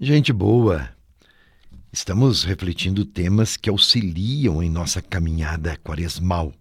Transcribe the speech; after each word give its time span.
Gente 0.00 0.32
boa, 0.32 0.88
estamos 1.92 2.44
refletindo 2.44 3.04
temas 3.04 3.58
que 3.58 3.68
auxiliam 3.68 4.62
em 4.62 4.70
nossa 4.70 5.02
caminhada 5.02 5.76
quaresmal, 5.76 6.52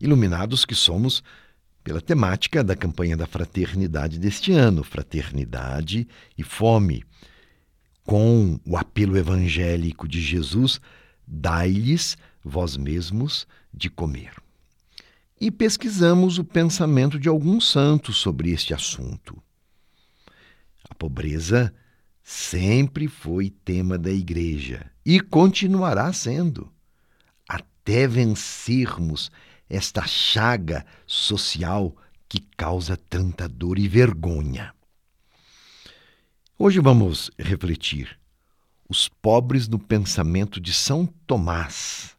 iluminados 0.00 0.64
que 0.64 0.74
somos 0.74 1.22
pela 1.82 2.00
temática 2.00 2.62
da 2.62 2.76
campanha 2.76 3.16
da 3.16 3.26
fraternidade 3.26 4.20
deste 4.20 4.52
ano, 4.52 4.84
Fraternidade 4.84 6.06
e 6.38 6.44
Fome, 6.44 7.04
com 8.04 8.58
o 8.64 8.76
apelo 8.76 9.18
evangélico 9.18 10.06
de 10.06 10.22
Jesus: 10.22 10.80
dai-lhes 11.26 12.16
vós 12.42 12.76
mesmos 12.76 13.48
de 13.74 13.90
comer. 13.90 14.32
E 15.40 15.50
pesquisamos 15.50 16.38
o 16.38 16.44
pensamento 16.44 17.18
de 17.18 17.28
alguns 17.28 17.68
santos 17.68 18.16
sobre 18.16 18.52
este 18.52 18.72
assunto. 18.72 19.42
A 20.88 20.94
pobreza 20.94 21.74
sempre 22.24 23.06
foi 23.06 23.50
tema 23.50 23.98
da 23.98 24.10
Igreja 24.10 24.90
e 25.04 25.20
continuará 25.20 26.10
sendo, 26.10 26.72
até 27.46 28.08
vencermos 28.08 29.30
esta 29.68 30.06
chaga 30.06 30.86
social 31.06 31.94
que 32.26 32.40
causa 32.56 32.96
tanta 32.96 33.46
dor 33.46 33.78
e 33.78 33.86
vergonha. 33.86 34.74
Hoje 36.58 36.80
vamos 36.80 37.30
refletir 37.38 38.18
os 38.88 39.06
pobres 39.06 39.68
no 39.68 39.78
pensamento 39.78 40.58
de 40.60 40.72
São 40.72 41.04
Tomás. 41.26 42.16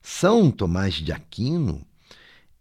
São 0.00 0.52
Tomás 0.52 0.94
de 0.94 1.10
Aquino 1.12 1.84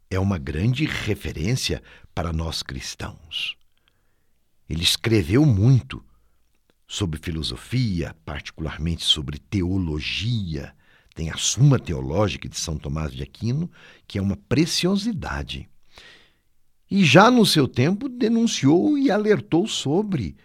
é 0.09 0.19
uma 0.19 0.39
grande 0.39 0.85
referência 0.85 1.83
para 2.15 2.33
nós 2.33 2.63
cristãos. 2.63 3.55
Ele 4.67 4.83
escreveu 4.83 5.45
muito 5.45 6.03
sobre 6.87 7.19
filosofia, 7.19 8.15
particularmente 8.23 9.03
sobre 9.03 9.37
teologia. 9.37 10.73
Tem 11.13 11.29
a 11.29 11.35
Suma 11.35 11.77
Teológica 11.77 12.47
de 12.47 12.57
São 12.57 12.77
Tomás 12.77 13.11
de 13.11 13.21
Aquino, 13.21 13.69
que 14.07 14.17
é 14.17 14.21
uma 14.21 14.37
preciosidade. 14.37 15.67
E 16.89 17.03
já 17.03 17.29
no 17.29 17.45
seu 17.45 17.67
tempo 17.67 18.07
denunciou 18.07 18.97
e 18.97 19.11
alertou 19.11 19.67
sobre 19.67 20.37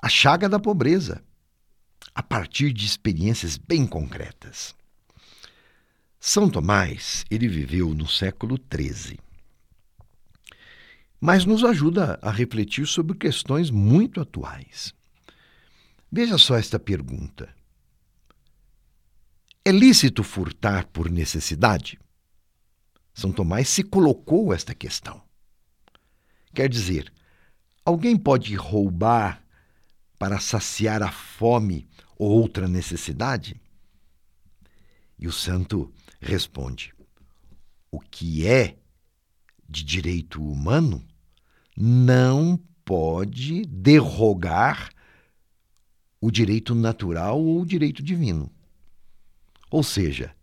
a 0.00 0.08
chaga 0.08 0.48
da 0.48 0.58
pobreza, 0.58 1.22
a 2.14 2.22
partir 2.22 2.72
de 2.72 2.86
experiências 2.86 3.58
bem 3.58 3.86
concretas. 3.86 4.74
São 6.18 6.48
Tomás, 6.48 7.26
ele 7.30 7.46
viveu 7.48 7.92
no 7.92 8.08
século 8.08 8.58
XIII, 8.58 9.18
mas 11.20 11.44
nos 11.44 11.64
ajuda 11.64 12.18
a 12.22 12.30
refletir 12.30 12.86
sobre 12.86 13.16
questões 13.16 13.70
muito 13.70 14.20
atuais. 14.20 14.94
Veja 16.16 16.38
só 16.38 16.54
esta 16.54 16.78
pergunta: 16.78 17.52
É 19.64 19.72
lícito 19.72 20.22
furtar 20.22 20.86
por 20.86 21.10
necessidade? 21.10 21.98
São 23.12 23.32
Tomás 23.32 23.68
se 23.68 23.82
colocou 23.82 24.54
esta 24.54 24.72
questão. 24.76 25.20
Quer 26.54 26.68
dizer, 26.68 27.12
alguém 27.84 28.16
pode 28.16 28.54
roubar 28.54 29.44
para 30.16 30.38
saciar 30.38 31.02
a 31.02 31.10
fome 31.10 31.88
ou 32.16 32.30
outra 32.30 32.68
necessidade? 32.68 33.60
E 35.18 35.26
o 35.26 35.32
santo 35.32 35.92
responde: 36.20 36.94
o 37.90 37.98
que 37.98 38.46
é 38.46 38.78
de 39.68 39.82
direito 39.82 40.40
humano 40.40 41.04
não 41.76 42.56
pode 42.84 43.66
derrogar 43.66 44.93
o 46.24 46.30
direito 46.30 46.74
natural 46.74 47.38
ou 47.38 47.60
o 47.60 47.66
direito 47.66 48.02
divino. 48.02 48.50
Ou 49.70 49.82
seja, 49.82 50.34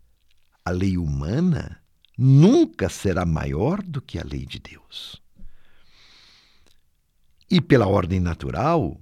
a 0.63 0.69
lei 0.69 0.95
humana 0.95 1.81
nunca 2.15 2.87
será 2.87 3.25
maior 3.25 3.81
do 3.81 3.99
que 3.99 4.19
a 4.19 4.23
lei 4.23 4.45
de 4.45 4.59
Deus. 4.59 5.19
E 7.49 7.59
pela 7.59 7.87
ordem 7.87 8.19
natural, 8.19 9.01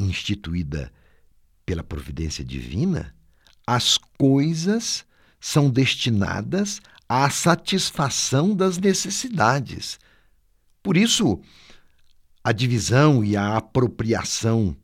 instituída 0.00 0.92
pela 1.64 1.84
providência 1.84 2.44
divina, 2.44 3.14
as 3.64 3.96
coisas 3.96 5.04
são 5.38 5.70
destinadas 5.70 6.82
à 7.08 7.30
satisfação 7.30 8.56
das 8.56 8.76
necessidades. 8.76 10.00
Por 10.82 10.96
isso, 10.96 11.40
a 12.42 12.50
divisão 12.50 13.24
e 13.24 13.36
a 13.36 13.56
apropriação 13.56 14.76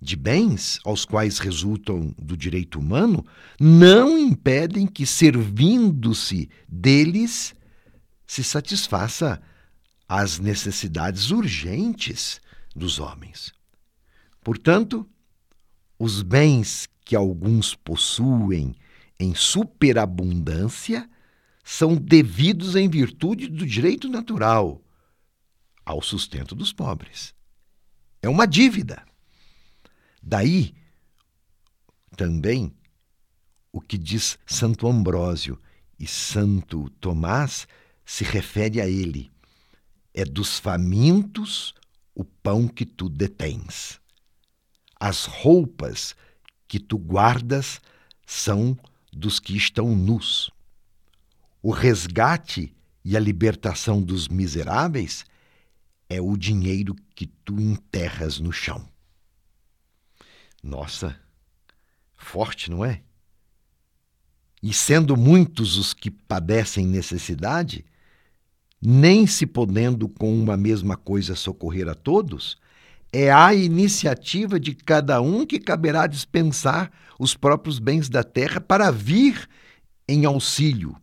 de 0.00 0.16
bens 0.16 0.78
aos 0.84 1.04
quais 1.04 1.38
resultam 1.38 2.14
do 2.18 2.36
direito 2.36 2.78
humano 2.78 3.24
não 3.58 4.18
impedem 4.18 4.86
que, 4.86 5.06
servindo-se 5.06 6.50
deles, 6.68 7.54
se 8.26 8.44
satisfaça 8.44 9.40
as 10.08 10.38
necessidades 10.38 11.30
urgentes 11.30 12.40
dos 12.74 12.98
homens. 12.98 13.52
Portanto, 14.42 15.08
os 15.98 16.22
bens 16.22 16.88
que 17.04 17.16
alguns 17.16 17.74
possuem 17.74 18.76
em 19.18 19.34
superabundância 19.34 21.08
são 21.64 21.96
devidos 21.96 22.76
em 22.76 22.88
virtude 22.88 23.48
do 23.48 23.66
direito 23.66 24.08
natural 24.08 24.80
ao 25.84 26.02
sustento 26.02 26.54
dos 26.54 26.72
pobres. 26.72 27.34
É 28.22 28.28
uma 28.28 28.46
dívida. 28.46 29.04
Daí 30.28 30.74
também 32.16 32.74
o 33.70 33.80
que 33.80 33.96
diz 33.96 34.36
Santo 34.44 34.88
Ambrósio 34.88 35.56
e 36.00 36.04
Santo 36.04 36.90
Tomás 37.00 37.68
se 38.04 38.24
refere 38.24 38.80
a 38.80 38.88
ele. 38.88 39.30
É 40.12 40.24
dos 40.24 40.58
famintos 40.58 41.76
o 42.12 42.24
pão 42.24 42.66
que 42.66 42.84
tu 42.84 43.08
detens. 43.08 44.00
As 44.98 45.26
roupas 45.26 46.16
que 46.66 46.80
tu 46.80 46.98
guardas 46.98 47.80
são 48.26 48.76
dos 49.12 49.38
que 49.38 49.56
estão 49.56 49.94
nus. 49.94 50.50
O 51.62 51.70
resgate 51.70 52.74
e 53.04 53.16
a 53.16 53.20
libertação 53.20 54.02
dos 54.02 54.26
miseráveis 54.26 55.24
é 56.08 56.20
o 56.20 56.36
dinheiro 56.36 56.96
que 57.14 57.26
tu 57.26 57.60
enterras 57.60 58.40
no 58.40 58.50
chão. 58.50 58.88
Nossa, 60.66 61.16
forte, 62.16 62.72
não 62.72 62.84
é? 62.84 63.00
E 64.60 64.72
sendo 64.72 65.16
muitos 65.16 65.76
os 65.76 65.94
que 65.94 66.10
padecem 66.10 66.84
necessidade, 66.84 67.84
nem 68.82 69.28
se 69.28 69.46
podendo 69.46 70.08
com 70.08 70.36
uma 70.36 70.56
mesma 70.56 70.96
coisa 70.96 71.36
socorrer 71.36 71.88
a 71.88 71.94
todos, 71.94 72.58
é 73.12 73.30
a 73.30 73.54
iniciativa 73.54 74.58
de 74.58 74.74
cada 74.74 75.20
um 75.20 75.46
que 75.46 75.60
caberá 75.60 76.08
dispensar 76.08 76.90
os 77.16 77.36
próprios 77.36 77.78
bens 77.78 78.08
da 78.08 78.24
terra 78.24 78.60
para 78.60 78.90
vir 78.90 79.48
em 80.08 80.24
auxílio 80.24 80.96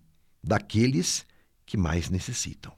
daqueles 0.44 1.25
que 1.66 1.78
mais 1.78 2.09
necessitam. 2.09 2.73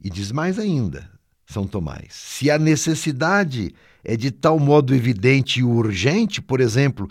E 0.00 0.08
diz 0.08 0.30
mais 0.30 0.56
ainda, 0.56 1.10
São 1.52 1.66
Tomás: 1.66 2.08
se 2.10 2.50
a 2.50 2.58
necessidade 2.58 3.74
é 4.02 4.16
de 4.16 4.30
tal 4.30 4.58
modo 4.58 4.94
evidente 4.94 5.60
e 5.60 5.62
urgente, 5.62 6.40
por 6.42 6.60
exemplo, 6.60 7.08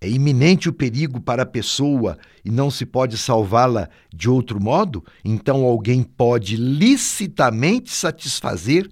é 0.00 0.08
iminente 0.08 0.68
o 0.68 0.72
perigo 0.72 1.20
para 1.20 1.44
a 1.44 1.46
pessoa 1.46 2.18
e 2.44 2.50
não 2.50 2.72
se 2.72 2.84
pode 2.84 3.16
salvá-la 3.16 3.88
de 4.12 4.28
outro 4.28 4.60
modo, 4.60 5.04
então 5.24 5.62
alguém 5.62 6.02
pode 6.02 6.56
licitamente 6.56 7.92
satisfazer 7.92 8.90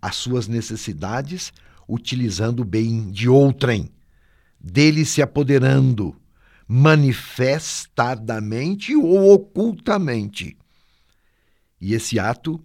as 0.00 0.16
suas 0.16 0.48
necessidades 0.48 1.50
utilizando 1.88 2.60
o 2.60 2.66
bem 2.66 3.10
de 3.10 3.30
outrem, 3.30 3.88
dele 4.60 5.06
se 5.06 5.22
apoderando 5.22 6.14
manifestadamente 6.68 8.94
ou 8.94 9.32
ocultamente. 9.32 10.54
E 11.80 11.94
esse 11.94 12.18
ato, 12.18 12.62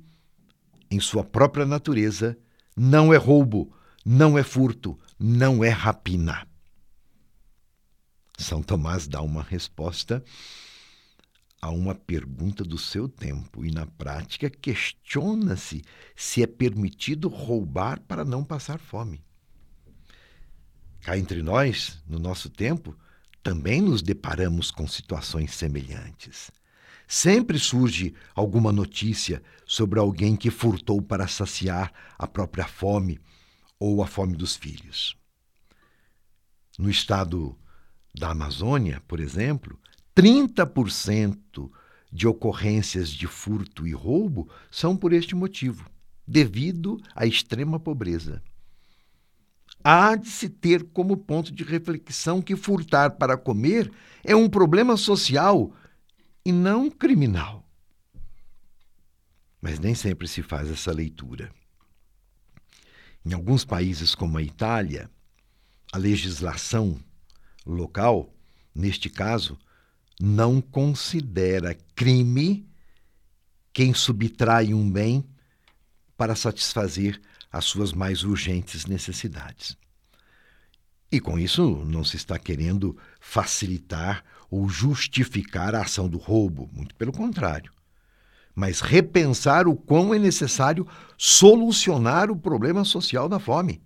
em 0.90 1.00
sua 1.00 1.24
própria 1.24 1.66
natureza, 1.66 2.38
não 2.76 3.14
é 3.14 3.18
roubo, 3.18 3.74
não 4.06 4.38
é 4.38 4.44
furto, 4.44 4.98
não 5.20 5.64
é 5.64 5.70
rapina. 5.70 6.48
São 8.38 8.62
Tomás 8.62 9.08
dá 9.08 9.22
uma 9.22 9.42
resposta 9.42 10.24
a 11.60 11.72
uma 11.72 11.96
pergunta 11.96 12.64
do 12.64 12.78
seu 12.78 13.10
tempo 13.10 13.66
e, 13.66 13.72
na 13.72 13.86
prática, 13.86 14.50
questiona-se 14.50 15.84
se 16.16 16.44
é 16.44 16.48
permitido 16.48 17.28
roubar 17.28 18.00
para 18.02 18.24
não 18.24 18.44
passar 18.44 18.80
fome. 18.80 19.24
Cá 21.02 21.18
entre 21.18 21.42
nós, 21.42 22.02
no 22.08 22.20
nosso 22.20 22.50
tempo, 22.50 22.96
também 23.42 23.82
nos 23.82 24.02
deparamos 24.02 24.70
com 24.70 24.88
situações 24.88 25.54
semelhantes. 25.56 26.52
Sempre 27.08 27.58
surge 27.58 28.14
alguma 28.36 28.72
notícia 28.72 29.42
sobre 29.66 29.98
alguém 29.98 30.36
que 30.36 30.52
furtou 30.52 31.02
para 31.02 31.28
saciar 31.28 31.94
a 32.18 32.28
própria 32.28 32.68
fome 32.68 33.20
ou 33.80 34.04
a 34.04 34.08
fome 34.08 34.36
dos 34.36 34.56
filhos. 34.56 35.16
No 36.78 36.90
estado 36.90 37.58
da 38.14 38.32
Amazônia, 38.32 39.02
por 39.08 39.20
exemplo, 39.20 39.80
30% 40.16 41.72
de 42.12 42.28
ocorrências 42.28 43.10
de 43.10 43.28
furto 43.28 43.88
e 43.88 43.94
roubo 43.94 44.50
são 44.70 44.98
por 44.98 45.14
este 45.14 45.36
motivo, 45.36 45.90
devido 46.28 47.00
à 47.16 47.26
extrema 47.26 47.80
pobreza. 47.80 48.42
Há 49.84 50.16
de 50.16 50.30
se 50.30 50.50
ter 50.50 50.84
como 50.92 51.16
ponto 51.16 51.54
de 51.54 51.64
reflexão 51.64 52.42
que 52.42 52.56
furtar 52.56 53.12
para 53.12 53.38
comer 53.38 53.92
é 54.24 54.36
um 54.36 54.50
problema 54.50 54.98
social 54.98 55.72
e 56.48 56.52
não 56.54 56.90
criminal. 56.90 57.70
Mas 59.62 59.80
nem 59.80 59.94
sempre 59.94 60.30
se 60.30 60.42
faz 60.42 60.72
essa 60.72 60.94
leitura. 60.94 61.52
Em 63.26 63.34
alguns 63.34 63.66
países, 63.66 64.16
como 64.16 64.38
a 64.38 64.42
Itália, 64.42 65.12
a 65.92 65.98
legislação 65.98 66.98
local, 67.66 68.34
neste 68.74 69.10
caso, 69.10 69.60
não 70.22 70.62
considera 70.62 71.78
crime 71.94 72.66
quem 73.74 73.94
subtrai 73.94 74.74
um 74.74 74.90
bem 74.90 75.28
para 76.16 76.34
satisfazer 76.34 77.22
as 77.52 77.66
suas 77.66 77.92
mais 77.92 78.24
urgentes 78.24 78.86
necessidades. 78.86 79.76
E 81.12 81.20
com 81.20 81.38
isso 81.38 81.84
não 81.84 82.06
se 82.06 82.16
está 82.16 82.40
querendo 82.40 82.98
facilitar 83.20 84.24
ou 84.50 84.70
justificar 84.70 85.76
a 85.76 85.82
ação 85.82 86.08
do 86.08 86.18
roubo, 86.18 86.70
muito 86.74 86.96
pelo 86.96 87.12
contrário. 87.12 87.72
Mas 88.56 88.82
repensar 88.82 89.68
o 89.68 89.76
quão 89.76 90.14
é 90.14 90.20
necessário 90.20 90.88
solucionar 91.18 92.32
o 92.32 92.36
problema 92.36 92.84
social 92.84 93.30
da 93.30 93.40
fome. 93.40 93.82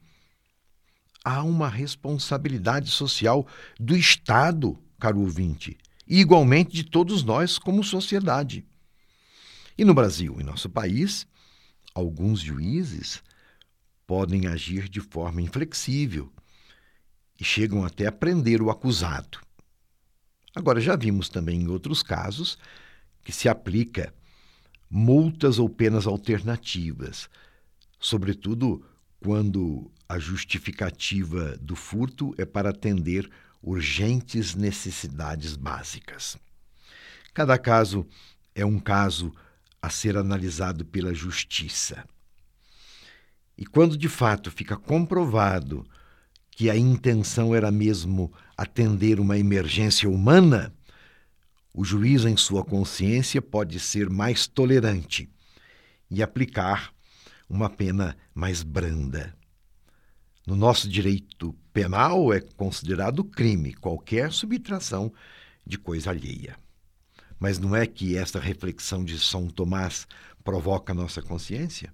Há 1.24 1.44
uma 1.44 1.68
responsabilidade 1.68 2.90
social 2.90 3.46
do 3.80 3.96
Estado, 3.96 4.78
caro 5.00 5.20
ouvinte, 5.20 5.78
e 6.08 6.20
igualmente 6.20 6.72
de 6.72 6.84
todos 6.84 7.24
nós 7.24 7.60
como 7.60 7.84
sociedade. 7.84 8.66
E 9.78 9.86
no 9.86 9.94
Brasil, 9.94 10.40
em 10.40 10.44
nosso 10.44 10.70
país, 10.70 11.28
alguns 11.94 12.40
juízes 12.40 13.22
podem 14.06 14.48
agir 14.48 14.90
de 14.90 15.00
forma 15.00 15.42
inflexível 15.42 16.32
e 17.40 17.44
chegam 17.44 17.84
até 17.84 18.08
a 18.08 18.12
prender 18.12 18.62
o 18.62 18.70
acusado. 18.70 19.40
Agora, 20.56 20.82
já 20.82 20.96
vimos 20.96 21.30
também 21.30 21.62
em 21.62 21.68
outros 21.68 22.04
casos 22.04 22.58
que 23.24 23.32
se 23.32 23.48
aplica 23.48 24.14
multas 24.90 25.58
ou 25.60 25.70
penas 25.70 26.06
alternativas, 26.06 27.30
sobretudo 28.00 28.86
quando 29.20 29.90
a 30.10 30.20
justificativa 30.20 31.56
do 31.58 31.76
furto 31.76 32.34
é 32.38 32.44
para 32.44 32.72
atender 32.72 33.30
urgentes 33.62 34.56
necessidades 34.56 35.56
básicas. 35.56 36.38
Cada 37.34 37.58
caso 37.58 38.06
é 38.54 38.66
um 38.66 38.80
caso 38.80 39.34
a 39.82 39.90
ser 39.90 40.18
analisado 40.18 40.84
pela 40.84 41.14
justiça. 41.14 42.04
E 43.58 43.66
quando 43.66 43.96
de 43.96 44.10
fato 44.10 44.52
fica 44.52 44.76
comprovado 44.76 45.86
que 46.52 46.70
a 46.70 46.78
intenção 46.78 47.56
era 47.56 47.72
mesmo 47.72 48.32
atender 48.56 49.20
uma 49.20 49.38
emergência 49.38 50.10
humana, 50.10 50.74
o 51.74 51.86
juiz, 51.86 52.26
em 52.26 52.36
sua 52.36 52.66
consciência, 52.66 53.42
pode 53.42 53.80
ser 53.80 54.10
mais 54.10 54.46
tolerante 54.46 55.30
e 56.10 56.22
aplicar 56.22 56.94
uma 57.50 57.70
pena 57.70 58.18
mais 58.36 58.62
branda. 58.62 59.34
No 60.46 60.56
nosso 60.56 60.90
direito 60.90 61.56
penal 61.72 62.34
é 62.34 62.42
considerado 62.42 63.24
crime 63.24 63.74
qualquer 63.74 64.34
subtração 64.34 65.14
de 65.66 65.78
coisa 65.78 66.10
alheia. 66.10 66.58
Mas 67.40 67.58
não 67.58 67.76
é 67.76 67.88
que 67.88 68.18
esta 68.18 68.40
reflexão 68.40 69.04
de 69.04 69.18
São 69.18 69.48
Tomás 69.48 70.06
provoca 70.44 70.94
nossa 70.94 71.22
consciência? 71.22 71.94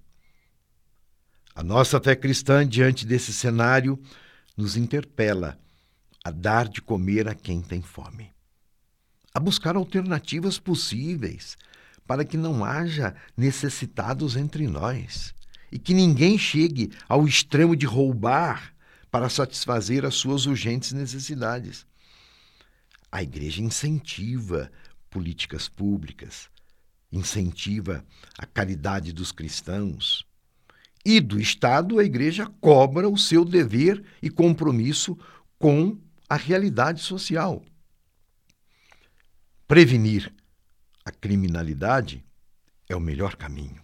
A 1.54 1.64
nossa 1.64 2.00
fé 2.00 2.16
cristã, 2.16 2.68
diante 2.68 3.06
desse 3.06 3.32
cenário, 3.32 4.00
nos 4.58 4.76
interpela 4.76 5.58
a 6.24 6.32
dar 6.32 6.68
de 6.68 6.82
comer 6.82 7.28
a 7.28 7.36
quem 7.36 7.62
tem 7.62 7.82
fome, 7.82 8.34
a 9.34 9.40
buscar 9.40 9.76
alternativas 9.78 10.60
possíveis 10.60 11.56
para 12.06 12.26
que 12.26 12.36
não 12.36 12.66
haja 12.66 13.16
necessitados 13.36 14.36
entre 14.36 14.68
nós 14.68 15.34
e 15.72 15.80
que 15.80 15.94
ninguém 15.94 16.38
chegue 16.38 16.92
ao 17.08 17.28
extremo 17.28 17.76
de 17.76 17.86
roubar 17.86 18.74
para 19.12 19.30
satisfazer 19.30 20.06
as 20.06 20.16
suas 20.16 20.46
urgentes 20.46 20.92
necessidades. 20.92 21.86
A 23.12 23.24
igreja 23.24 23.62
incentiva 23.62 24.72
políticas 25.10 25.70
públicas, 25.70 26.50
incentiva 27.12 28.06
a 28.38 28.46
caridade 28.46 29.14
dos 29.14 29.32
cristãos. 29.32 30.27
E 31.10 31.22
do 31.22 31.40
Estado, 31.40 32.00
a 32.00 32.04
igreja 32.04 32.46
cobra 32.60 33.08
o 33.08 33.18
seu 33.18 33.46
dever 33.46 34.04
e 34.22 34.30
compromisso 34.30 35.18
com 35.58 35.98
a 36.28 36.36
realidade 36.36 37.02
social. 37.02 37.64
Prevenir 39.66 40.36
a 41.06 41.10
criminalidade 41.10 42.26
é 42.90 42.94
o 42.94 43.00
melhor 43.00 43.38
caminho. 43.38 43.82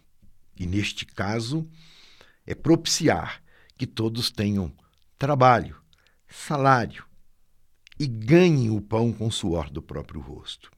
E 0.60 0.66
neste 0.68 1.06
caso, 1.06 1.66
é 2.46 2.54
propiciar 2.54 3.42
que 3.78 3.88
todos 3.88 4.30
tenham 4.30 4.70
trabalho, 5.18 5.81
salário 6.28 7.06
e 7.98 8.06
ganhem 8.06 8.70
o 8.70 8.81
pão 8.81 9.14
com 9.14 9.28
o 9.28 9.31
suor 9.31 9.70
do 9.70 9.81
próprio 9.81 10.20
rosto. 10.20 10.70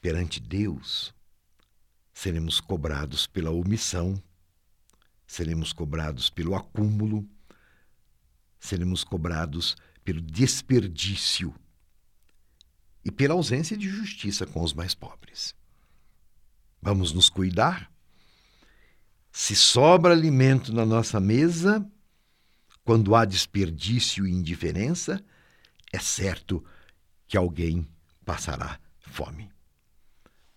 Perante 0.00 0.40
Deus, 0.40 1.14
seremos 2.12 2.58
cobrados 2.58 3.28
pela 3.28 3.52
omissão, 3.52 4.20
seremos 5.28 5.74
cobrados 5.74 6.30
pelo 6.30 6.56
acúmulo, 6.56 7.28
seremos 8.58 9.04
cobrados 9.04 9.76
pelo 10.02 10.22
desperdício 10.22 11.54
e 13.04 13.10
pela 13.12 13.34
ausência 13.34 13.76
de 13.76 13.88
justiça 13.88 14.46
com 14.46 14.62
os 14.62 14.72
mais 14.72 14.94
pobres. 14.94 15.54
Vamos 16.80 17.12
nos 17.12 17.28
cuidar? 17.28 17.92
Se 19.30 19.54
sobra 19.54 20.14
alimento 20.14 20.72
na 20.72 20.86
nossa 20.86 21.20
mesa, 21.20 21.86
quando 22.82 23.14
há 23.14 23.26
desperdício 23.26 24.26
e 24.26 24.32
indiferença, 24.32 25.22
é 25.92 25.98
certo 25.98 26.64
que 27.26 27.36
alguém 27.36 27.86
passará 28.24 28.80
fome. 28.98 29.50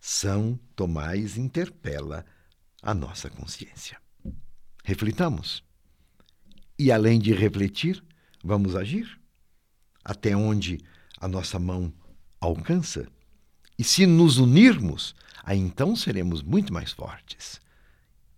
São 0.00 0.58
Tomás 0.74 1.36
interpela 1.36 2.26
a 2.82 2.92
nossa 2.92 3.30
consciência. 3.30 4.04
Reflitamos. 4.86 5.64
E 6.78 6.92
além 6.92 7.18
de 7.18 7.32
refletir, 7.32 8.04
vamos 8.44 8.76
agir? 8.76 9.20
Até 10.04 10.36
onde 10.36 10.78
a 11.20 11.26
nossa 11.26 11.58
mão 11.58 11.92
alcança? 12.40 13.08
E 13.76 13.82
se 13.82 14.06
nos 14.06 14.38
unirmos, 14.38 15.12
aí 15.42 15.58
então 15.58 15.96
seremos 15.96 16.40
muito 16.40 16.72
mais 16.72 16.92
fortes 16.92 17.60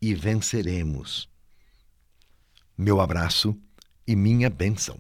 e 0.00 0.14
venceremos. 0.14 1.28
Meu 2.78 2.98
abraço 2.98 3.54
e 4.06 4.16
minha 4.16 4.48
bênção. 4.48 4.98